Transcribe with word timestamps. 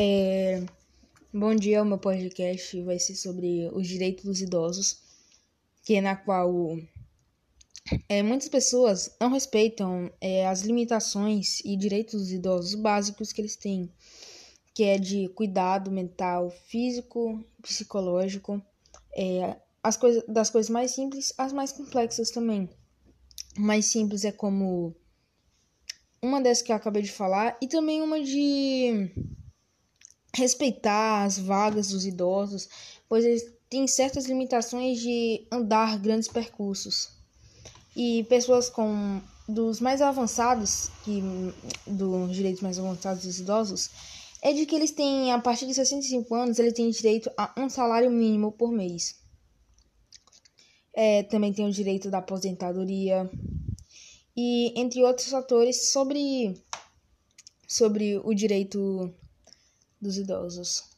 É... 0.00 0.62
Bom 1.34 1.56
dia, 1.56 1.82
o 1.82 1.84
meu 1.84 1.98
podcast 1.98 2.80
vai 2.82 3.00
ser 3.00 3.16
sobre 3.16 3.68
os 3.72 3.88
direitos 3.88 4.24
dos 4.24 4.40
idosos, 4.40 5.02
que 5.82 5.96
é 5.96 6.00
na 6.00 6.14
qual 6.14 6.78
é, 8.08 8.22
muitas 8.22 8.48
pessoas 8.48 9.16
não 9.20 9.28
respeitam 9.28 10.08
é, 10.20 10.46
as 10.46 10.60
limitações 10.60 11.58
e 11.64 11.76
direitos 11.76 12.20
dos 12.20 12.30
idosos 12.30 12.76
básicos 12.76 13.32
que 13.32 13.40
eles 13.40 13.56
têm, 13.56 13.92
que 14.72 14.84
é 14.84 14.98
de 14.98 15.28
cuidado 15.30 15.90
mental, 15.90 16.48
físico, 16.68 17.44
psicológico, 17.60 18.62
é, 19.16 19.56
as 19.82 19.96
coisas 19.96 20.22
das 20.28 20.48
coisas 20.48 20.70
mais 20.70 20.92
simples 20.92 21.34
às 21.36 21.52
mais 21.52 21.72
complexas 21.72 22.30
também. 22.30 22.70
Mais 23.58 23.86
simples 23.86 24.24
é 24.24 24.30
como 24.30 24.94
uma 26.22 26.40
dessas 26.40 26.62
que 26.62 26.70
eu 26.70 26.76
acabei 26.76 27.02
de 27.02 27.10
falar 27.10 27.58
e 27.60 27.66
também 27.66 28.00
uma 28.00 28.22
de 28.22 29.10
respeitar 30.34 31.24
as 31.24 31.38
vagas 31.38 31.88
dos 31.88 32.04
idosos, 32.04 32.68
pois 33.08 33.24
eles 33.24 33.44
têm 33.68 33.86
certas 33.86 34.26
limitações 34.26 35.00
de 35.00 35.46
andar 35.50 35.98
grandes 35.98 36.28
percursos. 36.28 37.10
E 37.96 38.24
pessoas 38.24 38.70
com 38.70 39.20
dos 39.48 39.80
mais 39.80 40.02
avançados, 40.02 40.90
que 41.04 41.22
dos 41.86 42.34
direitos 42.34 42.60
mais 42.60 42.78
avançados 42.78 43.24
dos 43.24 43.40
idosos, 43.40 43.90
é 44.42 44.52
de 44.52 44.66
que 44.66 44.76
eles 44.76 44.92
têm 44.92 45.32
a 45.32 45.38
partir 45.40 45.66
de 45.66 45.74
65 45.74 46.34
anos, 46.34 46.58
eles 46.58 46.74
têm 46.74 46.90
direito 46.90 47.30
a 47.36 47.52
um 47.56 47.68
salário 47.68 48.10
mínimo 48.10 48.52
por 48.52 48.70
mês. 48.70 49.16
É, 50.94 51.22
também 51.24 51.52
tem 51.52 51.66
o 51.66 51.72
direito 51.72 52.10
da 52.10 52.18
aposentadoria 52.18 53.30
e 54.36 54.78
entre 54.78 55.02
outros 55.02 55.28
fatores 55.28 55.90
sobre 55.90 56.54
sobre 57.66 58.18
o 58.24 58.34
direito 58.34 59.12
dos 60.00 60.16
idosos. 60.16 60.97